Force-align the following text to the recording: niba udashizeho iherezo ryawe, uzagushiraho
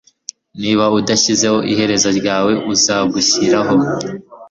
niba 0.61 0.83
udashizeho 0.97 1.57
iherezo 1.71 2.09
ryawe, 2.19 2.51
uzagushiraho 2.73 3.75